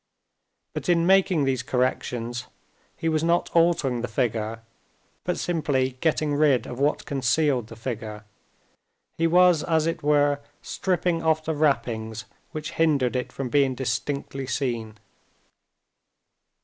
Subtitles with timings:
[0.73, 2.47] But in making these corrections
[2.97, 4.63] he was not altering the figure
[5.25, 8.25] but simply getting rid of what concealed the figure.
[9.19, 14.47] He was, as it were, stripping off the wrappings which hindered it from being distinctly
[14.47, 14.97] seen.